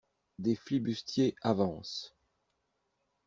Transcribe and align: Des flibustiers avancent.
Des 0.39 0.55
flibustiers 0.55 1.35
avancent. 1.43 2.15